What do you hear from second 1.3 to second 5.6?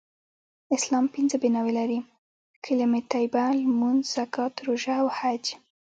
بناوې لری: کلمه طیبه، لمونځ، زکات، روژه او حج